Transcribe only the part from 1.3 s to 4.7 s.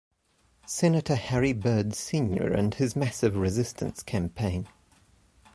Byrd, Senior and his Massive Resistance campaign.